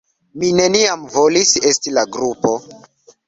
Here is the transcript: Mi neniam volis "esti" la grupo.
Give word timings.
Mi 0.43 0.47
neniam 0.59 1.03
volis 1.17 1.53
"esti" 1.71 1.95
la 1.99 2.05
grupo. 2.17 2.57